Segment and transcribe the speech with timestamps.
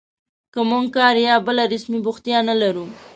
[0.53, 2.85] که موږ کار یا بله رسمي بوختیا نه لرو